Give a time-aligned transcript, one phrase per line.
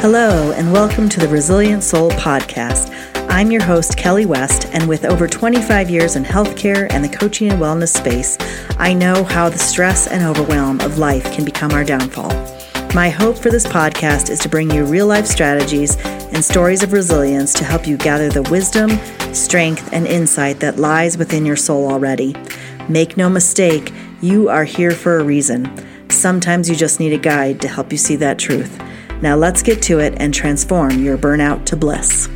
[0.00, 2.94] Hello, and welcome to the Resilient Soul Podcast.
[3.28, 7.50] I'm your host, Kelly West, and with over 25 years in healthcare and the coaching
[7.50, 8.38] and wellness space,
[8.78, 12.30] I know how the stress and overwhelm of life can become our downfall.
[12.94, 16.92] My hope for this podcast is to bring you real life strategies and stories of
[16.92, 18.90] resilience to help you gather the wisdom,
[19.34, 22.36] strength, and insight that lies within your soul already.
[22.88, 25.68] Make no mistake, you are here for a reason.
[26.08, 28.80] Sometimes you just need a guide to help you see that truth.
[29.20, 32.28] Now let's get to it and transform your burnout to bliss.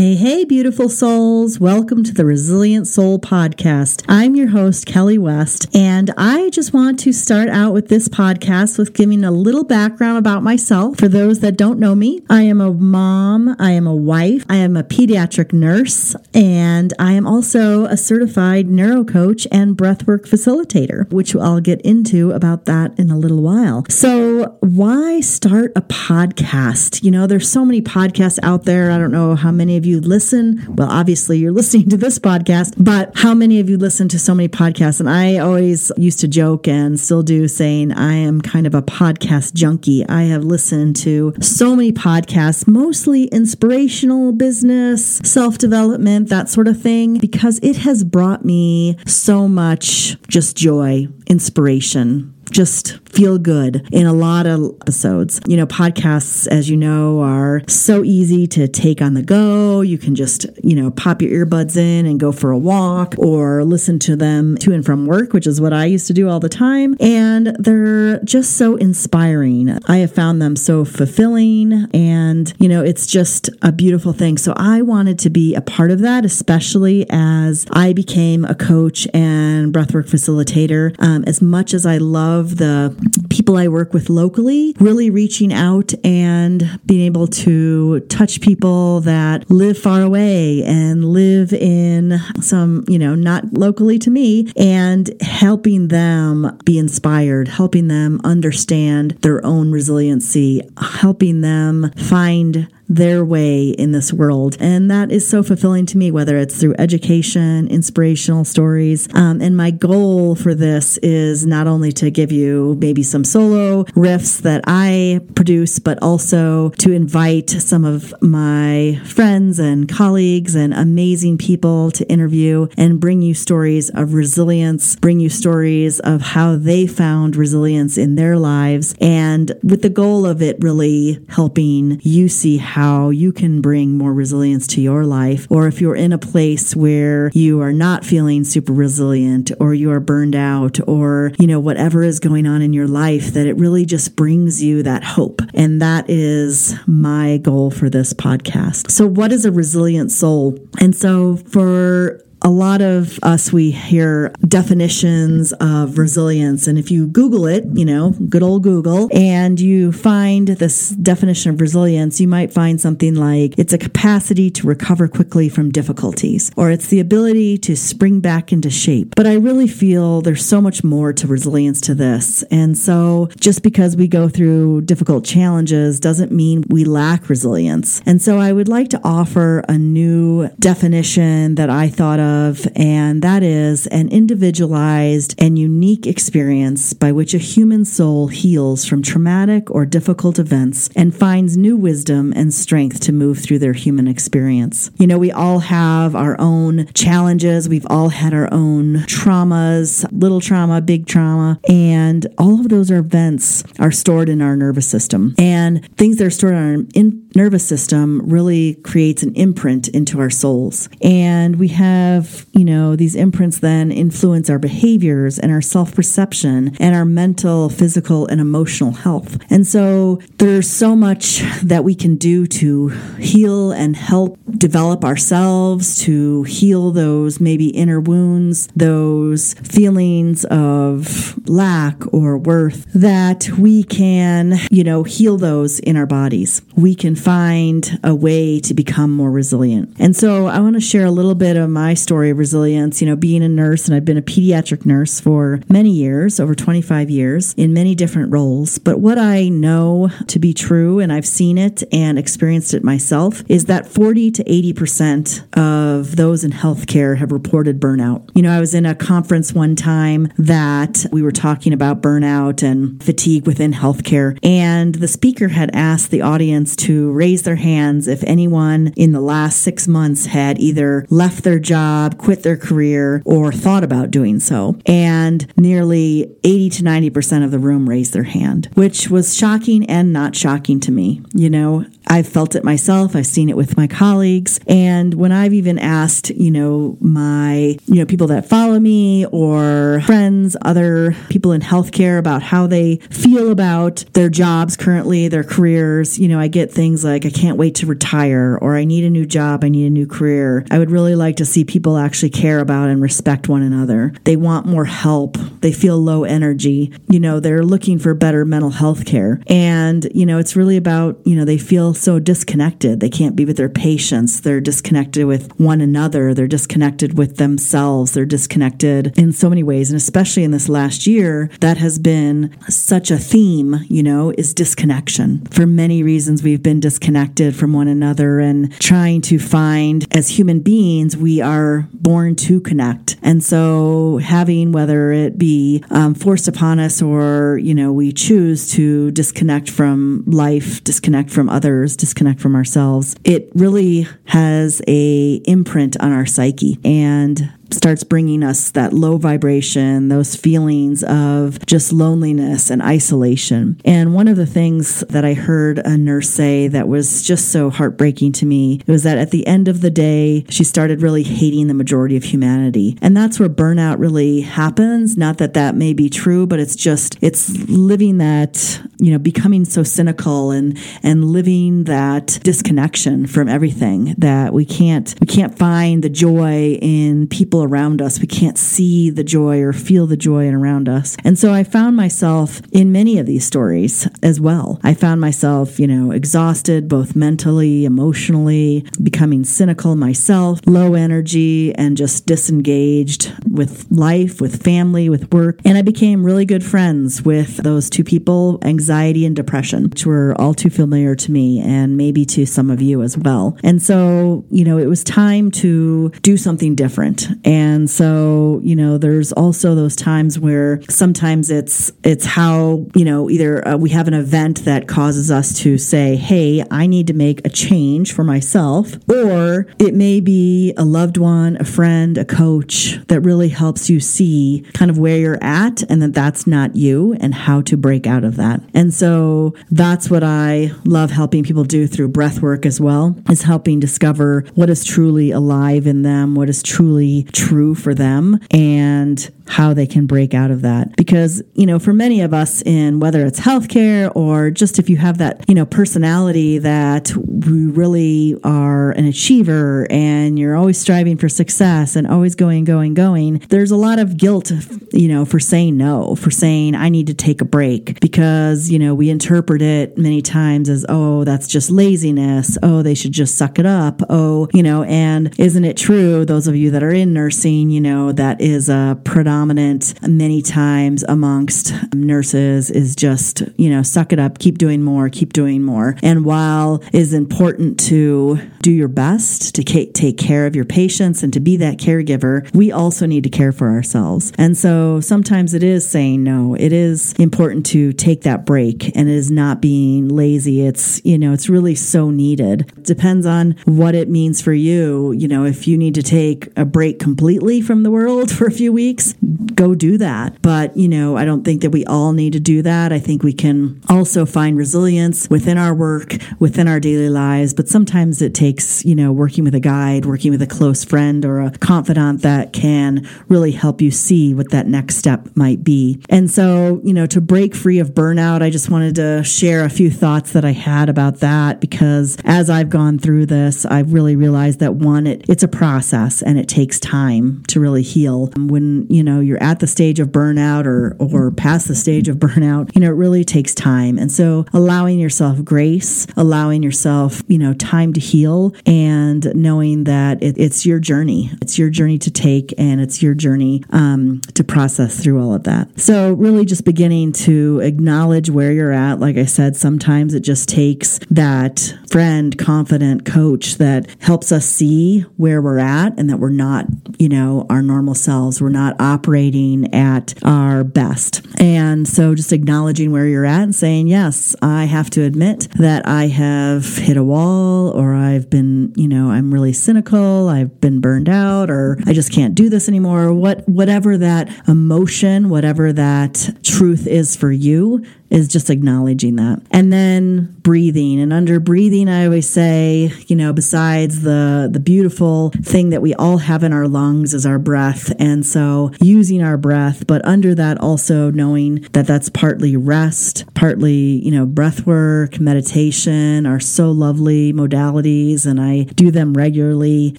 [0.00, 1.60] Hey, hey, beautiful souls.
[1.60, 4.02] Welcome to the Resilient Soul Podcast.
[4.08, 8.78] I'm your host, Kelly West, and I just want to start out with this podcast
[8.78, 10.96] with giving a little background about myself.
[10.96, 14.56] For those that don't know me, I am a mom, I am a wife, I
[14.56, 21.12] am a pediatric nurse, and I am also a certified neuro coach and breathwork facilitator,
[21.12, 23.84] which I'll get into about that in a little while.
[23.90, 27.02] So, why start a podcast?
[27.02, 28.90] You know, there's so many podcasts out there.
[28.90, 30.62] I don't know how many of you listen?
[30.76, 34.34] Well, obviously you're listening to this podcast, but how many of you listen to so
[34.34, 35.00] many podcasts?
[35.00, 38.82] And I always used to joke and still do saying I am kind of a
[38.82, 40.06] podcast junkie.
[40.08, 46.80] I have listened to so many podcasts, mostly inspirational business, self development, that sort of
[46.80, 54.06] thing, because it has brought me so much just joy, inspiration, just feel good in
[54.06, 55.40] a lot of episodes.
[55.46, 59.80] You know, podcasts, as you know, are so easy to take on the go.
[59.80, 63.64] You can just, you know, pop your earbuds in and go for a walk or
[63.64, 66.40] listen to them to and from work, which is what I used to do all
[66.40, 66.96] the time.
[67.00, 69.78] And they're just so inspiring.
[69.86, 74.38] I have found them so fulfilling and, you know, it's just a beautiful thing.
[74.38, 79.06] So I wanted to be a part of that, especially as I became a coach
[79.12, 80.94] and breathwork facilitator.
[80.98, 82.96] Um, as much as I love the
[83.30, 89.50] people I work with locally, really reaching out and being able to touch people that
[89.50, 95.88] live far away and live in some, you know, not locally to me, and helping
[95.88, 103.92] them be inspired, helping them understand their own resiliency, helping them find their way in
[103.92, 104.56] this world.
[104.58, 109.08] And that is so fulfilling to me, whether it's through education, inspirational stories.
[109.14, 113.84] Um, and my goal for this is not only to give you maybe some solo
[113.94, 120.74] riffs that I produce, but also to invite some of my friends and colleagues and
[120.74, 126.56] amazing people to interview and bring you stories of resilience, bring you stories of how
[126.56, 128.96] they found resilience in their lives.
[129.00, 133.98] And with the goal of it really helping you see how how you can bring
[133.98, 138.06] more resilience to your life, or if you're in a place where you are not
[138.06, 142.62] feeling super resilient, or you are burned out, or, you know, whatever is going on
[142.62, 145.42] in your life, that it really just brings you that hope.
[145.52, 148.90] And that is my goal for this podcast.
[148.90, 150.58] So, what is a resilient soul?
[150.80, 156.66] And so, for a lot of us, we hear definitions of resilience.
[156.66, 161.52] And if you Google it, you know, good old Google, and you find this definition
[161.52, 166.50] of resilience, you might find something like it's a capacity to recover quickly from difficulties,
[166.56, 169.14] or it's the ability to spring back into shape.
[169.16, 172.42] But I really feel there's so much more to resilience to this.
[172.44, 178.00] And so just because we go through difficult challenges doesn't mean we lack resilience.
[178.06, 182.66] And so I would like to offer a new definition that I thought of of,
[182.76, 189.02] and that is an individualized and unique experience by which a human soul heals from
[189.02, 194.06] traumatic or difficult events and finds new wisdom and strength to move through their human
[194.06, 194.90] experience.
[194.98, 200.40] You know, we all have our own challenges, we've all had our own traumas, little
[200.40, 205.34] trauma, big trauma, and all of those events are stored in our nervous system.
[205.38, 210.30] And things that are stored in our nervous system really creates an imprint into our
[210.30, 210.88] souls.
[211.02, 212.19] And we have,
[212.52, 217.68] you know, these imprints then influence our behaviors and our self perception and our mental,
[217.68, 219.38] physical, and emotional health.
[219.50, 222.88] And so there's so much that we can do to
[223.18, 232.12] heal and help develop ourselves, to heal those maybe inner wounds, those feelings of lack
[232.12, 236.62] or worth that we can, you know, heal those in our bodies.
[236.76, 239.96] We can find a way to become more resilient.
[239.98, 243.00] And so I want to share a little bit of my story story of resilience,
[243.00, 246.56] you know, being a nurse, and I've been a pediatric nurse for many years, over
[246.56, 248.80] 25 years, in many different roles.
[248.80, 253.44] But what I know to be true, and I've seen it and experienced it myself,
[253.48, 258.28] is that 40 to 80% of those in healthcare have reported burnout.
[258.34, 262.64] You know, I was in a conference one time that we were talking about burnout
[262.64, 268.08] and fatigue within healthcare, and the speaker had asked the audience to raise their hands
[268.08, 273.22] if anyone in the last six months had either left their job, quit their career,
[273.24, 274.78] or thought about doing so.
[274.86, 280.12] And nearly 80 to 90% of the room raised their hand, which was shocking and
[280.12, 281.22] not shocking to me.
[281.34, 283.14] You know, I've felt it myself.
[283.14, 284.58] I've seen it with my colleagues.
[284.66, 290.02] And when I've even asked, you know, my, you know, people that follow me or
[290.06, 296.18] friends, other people in healthcare about how they feel about their jobs currently, their careers,
[296.18, 299.10] you know, I get things like, I can't wait to retire or I need a
[299.10, 299.62] new job.
[299.62, 300.66] I need a new career.
[300.68, 304.12] I would really like to see people actually care about and respect one another.
[304.24, 305.36] They want more help.
[305.60, 306.92] They feel low energy.
[307.08, 309.40] You know, they're looking for better mental health care.
[309.46, 313.00] And, you know, it's really about, you know, they feel so disconnected.
[313.00, 314.40] They can't be with their patients.
[314.40, 316.34] They're disconnected with one another.
[316.34, 318.12] They're disconnected with themselves.
[318.12, 319.90] They're disconnected in so many ways.
[319.90, 324.54] And especially in this last year, that has been such a theme, you know, is
[324.54, 325.44] disconnection.
[325.46, 330.60] For many reasons, we've been disconnected from one another and trying to find, as human
[330.60, 333.16] beings, we are born to connect.
[333.22, 338.70] And so having, whether it be um, forced upon us or, you know, we choose
[338.72, 345.96] to disconnect from life, disconnect from others, disconnect from ourselves, it really has a imprint
[346.00, 346.78] on our psyche.
[346.84, 353.80] And starts bringing us that low vibration, those feelings of just loneliness and isolation.
[353.84, 357.70] And one of the things that I heard a nurse say that was just so
[357.70, 361.66] heartbreaking to me was that at the end of the day, she started really hating
[361.68, 362.98] the majority of humanity.
[363.00, 365.16] And that's where burnout really happens.
[365.16, 369.64] Not that that may be true, but it's just, it's living that, you know, becoming
[369.64, 376.02] so cynical and, and living that disconnection from everything that we can't, we can't find
[376.02, 378.20] the joy in people around us.
[378.20, 381.16] We can't see the joy or feel the joy around us.
[381.24, 384.80] And so I found myself in many of these stories as well.
[384.82, 391.96] I found myself, you know, exhausted both mentally, emotionally, becoming cynical myself, low energy, and
[391.96, 395.60] just disengaged with life, with family, with work.
[395.64, 400.34] And I became really good friends with those two people, anxiety and depression, which were
[400.40, 403.56] all too familiar to me and maybe to some of you as well.
[403.62, 407.28] And so, you know, it was time to do something different.
[407.50, 413.28] And so, you know, there's also those times where sometimes it's it's how, you know,
[413.28, 417.12] either uh, we have an event that causes us to say, "Hey, I need to
[417.12, 422.24] make a change for myself," or it may be a loved one, a friend, a
[422.24, 426.76] coach that really helps you see kind of where you're at and that that's not
[426.76, 428.60] you and how to break out of that.
[428.74, 433.42] And so that's what I love helping people do through breath work as well, is
[433.42, 438.40] helping discover what is truly alive in them, what is truly true for them.
[438.50, 439.18] And
[439.50, 440.96] how they can break out of that.
[440.96, 444.96] Because, you know, for many of us in whether it's healthcare or just if you
[444.96, 451.16] have that, you know, personality that we really are an achiever and you're always striving
[451.16, 454.52] for success and always going, going, going, there's a lot of guilt,
[454.92, 458.78] you know, for saying no, for saying I need to take a break because, you
[458.78, 462.56] know, we interpret it many times as, oh, that's just laziness.
[462.62, 464.00] Oh, they should just suck it up.
[464.08, 467.80] Oh, you know, and isn't it true, those of you that are in nursing, you
[467.80, 474.12] know, that is a predominant dominant many times amongst nurses is just, you know, suck
[474.12, 475.96] it up, keep doing more, keep doing more.
[476.02, 481.22] And while it is important to do your best to take care of your patients
[481.22, 484.30] and to be that caregiver, we also need to care for ourselves.
[484.36, 486.54] And so sometimes it is saying no.
[486.54, 490.66] It is important to take that break and it is not being lazy.
[490.66, 492.70] It's, you know, it's really so needed.
[492.82, 495.12] Depends on what it means for you.
[495.12, 498.52] You know, if you need to take a break completely from the world for a
[498.52, 499.14] few weeks,
[499.54, 500.40] go do that.
[500.42, 502.92] But, you know, I don't think that we all need to do that.
[502.92, 507.54] I think we can also find resilience within our work, within our daily lives.
[507.54, 511.24] But sometimes it takes, you know, working with a guide, working with a close friend
[511.24, 516.02] or a confidant that can really help you see what that next step might be.
[516.08, 519.70] And so, you know, to break free of burnout, I just wanted to share a
[519.70, 524.16] few thoughts that I had about that because as I've gone through this, I've really
[524.16, 528.30] realized that one, it, it's a process and it takes time time to really heal.
[528.36, 532.16] When, you know, you're at the stage of burnout or, or past the stage of
[532.16, 533.98] burnout, you know, it really takes time.
[533.98, 540.22] And so allowing yourself grace, allowing yourself, you know, time to heal and knowing that
[540.22, 541.30] it, it's your journey.
[541.40, 545.44] It's your journey to take and it's your journey um, to process through all of
[545.44, 545.78] that.
[545.78, 549.00] So really just beginning to acknowledge where you're at.
[549.00, 555.00] Like I said, sometimes it just takes that friend, confident coach that helps us see
[555.16, 556.66] where we're at and that we're not,
[556.98, 558.40] you know, our normal selves.
[558.40, 561.26] We're not operating at our best.
[561.40, 565.86] And so just acknowledging where you're at and saying, yes, I have to admit that
[565.88, 570.80] I have hit a wall or I've been, you know, I'm really cynical, I've been
[570.80, 573.12] burned out or I just can't do this anymore.
[573.12, 579.40] What whatever that emotion, whatever that truth is for you, is just acknowledging that.
[579.52, 581.00] And then breathing.
[581.00, 585.94] And under breathing, I always say, you know, besides the the beautiful thing that we
[585.94, 587.92] all have in our lungs is our breath.
[587.98, 594.02] And so using our breath, but under that also knowing that that's partly rest, partly,
[594.04, 599.96] you know, breath work, meditation are so lovely modalities and I do them regularly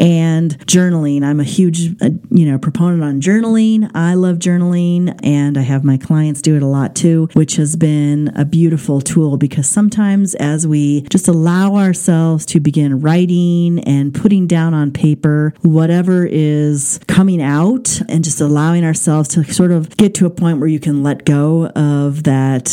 [0.00, 1.22] and journaling.
[1.22, 3.90] I'm a huge, uh, you know, proponent on journaling.
[3.94, 7.76] I love journaling and I have my clients do it a lot too, which has
[7.76, 13.80] been been a beautiful tool because sometimes as we just allow ourselves to begin writing
[13.80, 19.72] and putting down on paper whatever is coming out and just allowing ourselves to sort
[19.72, 22.66] of get to a point where you can let go of that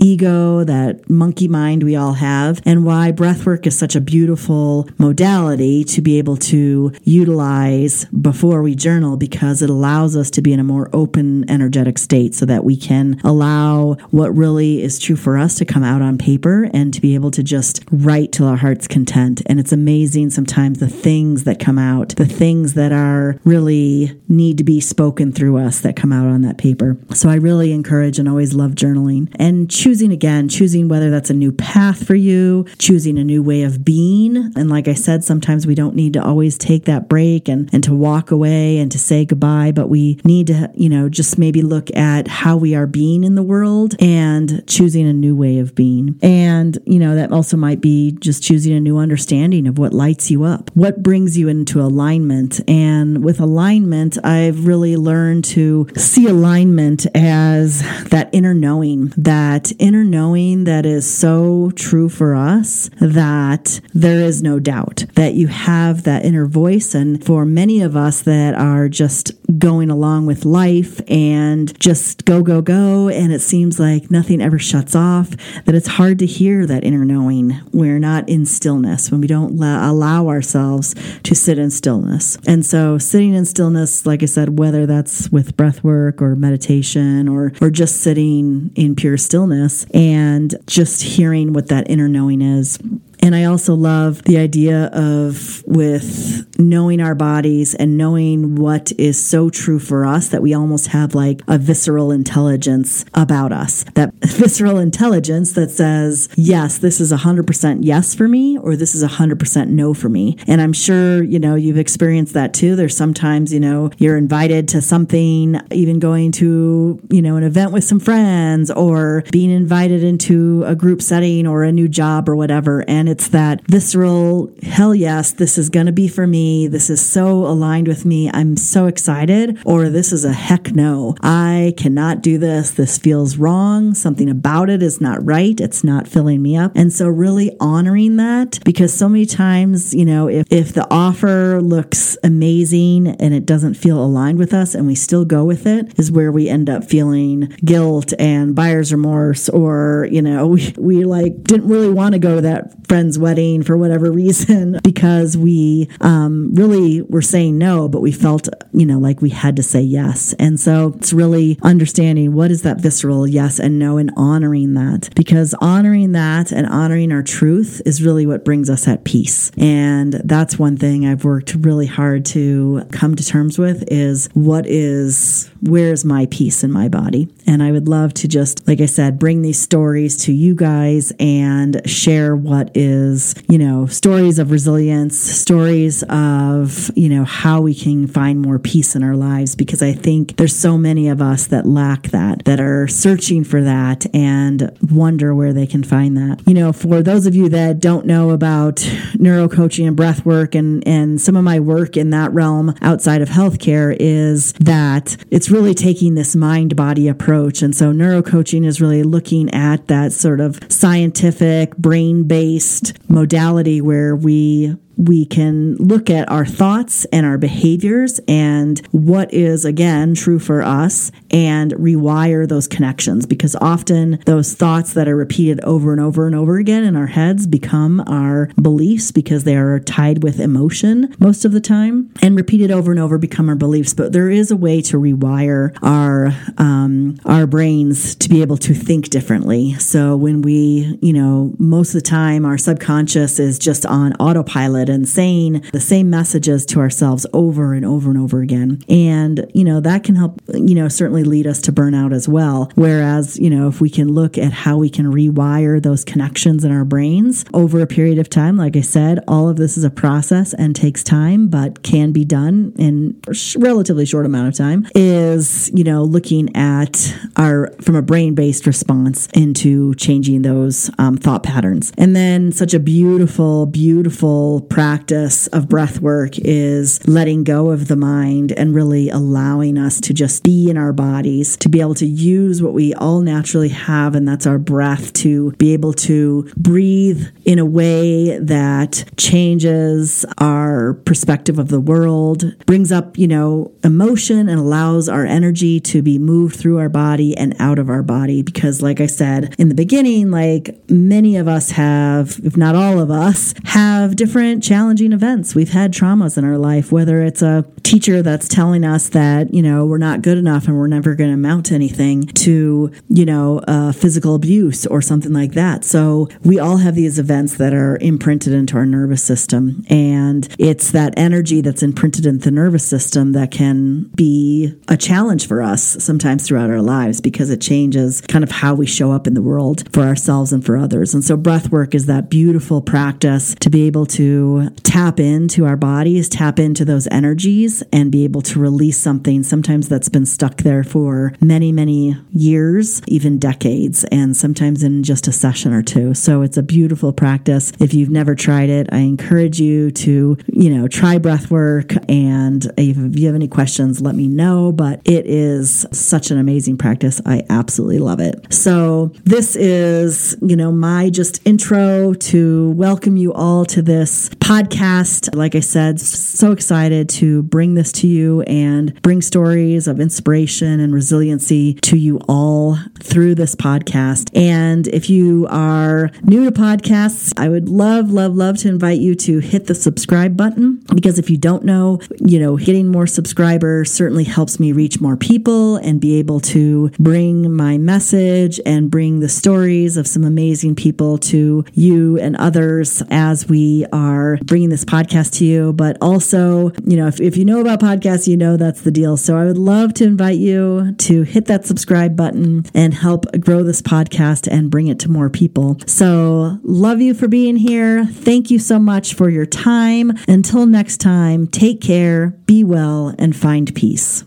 [0.00, 5.84] ego, that monkey mind we all have, and why breathwork is such a beautiful modality
[5.84, 10.60] to be able to utilize before we journal because it allows us to be in
[10.60, 15.36] a more open, energetic state so that we can allow what really is true for
[15.36, 18.56] us to come out on paper and to be able to just write till our
[18.56, 19.42] heart's content.
[19.46, 24.58] And it's amazing sometimes the things that come out, the things that are really need
[24.58, 26.96] to be spoken through us that come out on that paper.
[27.12, 31.30] So I really encourage and always love journaling and choose choosing again, choosing whether that's
[31.30, 34.29] a new path for you, choosing a new way of being.
[34.36, 37.82] And like I said, sometimes we don't need to always take that break and, and
[37.84, 41.62] to walk away and to say goodbye, but we need to, you know, just maybe
[41.62, 45.74] look at how we are being in the world and choosing a new way of
[45.74, 46.18] being.
[46.22, 50.30] And, you know, that also might be just choosing a new understanding of what lights
[50.30, 52.60] you up, what brings you into alignment.
[52.68, 60.04] And with alignment, I've really learned to see alignment as that inner knowing, that inner
[60.04, 66.04] knowing that is so true for us that there is no doubt that you have
[66.04, 66.94] that inner voice.
[66.94, 72.42] And for many of us that are just going along with life and just go,
[72.42, 75.30] go, go, and it seems like nothing ever shuts off,
[75.64, 77.60] that it's hard to hear that inner knowing.
[77.72, 82.38] We're not in stillness when we don't la- allow ourselves to sit in stillness.
[82.46, 87.28] And so, sitting in stillness, like I said, whether that's with breath work or meditation
[87.28, 92.78] or, or just sitting in pure stillness and just hearing what that inner knowing is
[93.22, 99.22] and I also love the idea of with knowing our bodies and knowing what is
[99.22, 103.84] so true for us that we almost have like a visceral intelligence about us.
[103.94, 109.04] That visceral intelligence that says, yes, this is 100% yes for me, or this is
[109.04, 110.38] 100% no for me.
[110.46, 112.76] And I'm sure, you know, you've experienced that too.
[112.76, 117.72] There's sometimes, you know, you're invited to something, even going to, you know, an event
[117.72, 122.36] with some friends or being invited into a group setting or a new job or
[122.36, 122.84] whatever.
[122.88, 126.68] And it's that visceral, hell yes, this is going to be for me.
[126.68, 128.30] This is so aligned with me.
[128.30, 129.58] I'm so excited.
[129.64, 131.16] Or this is a heck no.
[131.20, 132.70] I cannot do this.
[132.70, 133.94] This feels wrong.
[133.94, 135.60] Something about it is not right.
[135.60, 136.72] It's not filling me up.
[136.76, 141.60] And so really honoring that because so many times, you know, if, if the offer
[141.60, 145.98] looks amazing and it doesn't feel aligned with us and we still go with it
[145.98, 151.04] is where we end up feeling guilt and buyer's remorse or, you know, we, we
[151.04, 155.88] like didn't really want to go to that friend's wedding for whatever reason because we
[156.02, 159.80] um, really were saying no, but we felt, you know, like we had to say
[159.80, 160.34] yes.
[160.38, 165.08] And so it's really understanding what is that visceral yes and no and honoring that
[165.16, 169.50] because honoring that and honoring our truth is really what brings us at peace.
[169.56, 174.66] And that's one thing I've worked really hard to come to terms with is what
[174.66, 177.28] is, where's my peace in my body?
[177.46, 181.12] And I would love to just, like I said, bring these stories to you guys
[181.18, 187.60] and share what is is, you know, stories of resilience, stories of, you know, how
[187.60, 191.20] we can find more peace in our lives because I think there's so many of
[191.20, 196.16] us that lack that, that are searching for that and wonder where they can find
[196.16, 196.42] that.
[196.46, 198.76] You know, for those of you that don't know about
[199.16, 203.28] neurocoaching and breath work and, and some of my work in that realm outside of
[203.28, 207.62] healthcare is that it's really taking this mind body approach.
[207.62, 214.14] And so neurocoaching is really looking at that sort of scientific, brain based modality where
[214.14, 220.38] we we can look at our thoughts and our behaviors and what is, again, true
[220.38, 226.00] for us and rewire those connections because often those thoughts that are repeated over and
[226.00, 230.38] over and over again in our heads become our beliefs because they are tied with
[230.38, 233.94] emotion most of the time and repeated over and over become our beliefs.
[233.94, 236.28] But there is a way to rewire our,
[236.58, 239.74] um, our brains to be able to think differently.
[239.74, 244.89] So when we, you know, most of the time our subconscious is just on autopilot
[244.90, 248.82] and saying the same messages to ourselves over and over and over again.
[248.88, 252.70] And, you know, that can help, you know, certainly lead us to burnout as well.
[252.74, 256.72] Whereas, you know, if we can look at how we can rewire those connections in
[256.72, 259.90] our brains over a period of time, like I said, all of this is a
[259.90, 263.20] process and takes time, but can be done in
[263.56, 268.66] relatively short amount of time, is, you know, looking at our, from a brain based
[268.66, 271.92] response into changing those um, thought patterns.
[271.96, 277.96] And then such a beautiful, beautiful practice of breath work is letting go of the
[277.96, 282.06] mind and really allowing us to just be in our bodies, to be able to
[282.06, 287.26] use what we all naturally have, and that's our breath, to be able to breathe
[287.44, 294.48] in a way that changes our perspective of the world, brings up, you know, emotion
[294.48, 298.42] and allows our energy to be moved through our body and out of our body.
[298.42, 303.00] Because, like I said in the beginning, like many of us have, if not all
[303.00, 305.54] of us, have different challenging events.
[305.54, 309.62] We've had traumas in our life, whether it's a teacher that's telling us that, you
[309.62, 313.24] know, we're not good enough and we're never going to amount to anything to, you
[313.24, 315.84] know, uh, physical abuse or something like that.
[315.84, 319.84] So we all have these events that are imprinted into our nervous system.
[319.88, 325.46] And it's that energy that's imprinted into the nervous system that can be a challenge
[325.46, 329.26] for us sometimes throughout our lives because it changes kind of how we show up
[329.26, 331.14] in the world for ourselves and for others.
[331.14, 334.49] And so breath work is that beautiful practice to be able to
[334.82, 339.88] tap into our bodies, tap into those energies, and be able to release something sometimes
[339.88, 345.32] that's been stuck there for many, many years, even decades, and sometimes in just a
[345.32, 346.14] session or two.
[346.14, 347.72] So it's a beautiful practice.
[347.80, 351.92] If you've never tried it, I encourage you to, you know, try breath work.
[352.08, 354.72] And if you have any questions, let me know.
[354.72, 357.20] But it is such an amazing practice.
[357.24, 358.52] I absolutely love it.
[358.52, 365.34] So this is, you know, my just intro to welcome you all to this podcast.
[365.34, 370.80] Like I said, so excited to bring this to you and bring stories of inspiration
[370.80, 374.36] and resiliency to you all through this podcast.
[374.36, 379.14] And if you are new to podcasts, I would love, love, love to invite you
[379.16, 383.92] to hit the subscribe button because if you don't know, you know, hitting more subscribers
[383.92, 389.20] certainly helps me reach more people and be able to bring my message and bring
[389.20, 394.84] the stories of some amazing people to you and others as we are bringing this
[394.84, 395.72] podcast to you.
[395.72, 399.16] But also, you know, if, if you know about podcasts, you know that's the deal.
[399.16, 403.62] So I would love to invite you to hit that subscribe button and help grow
[403.62, 405.78] this podcast and bring it to more people.
[405.86, 408.04] So love you for being here.
[408.04, 410.12] Thank you so much for your time.
[410.28, 414.18] Until next time, take care, be well, and find peace.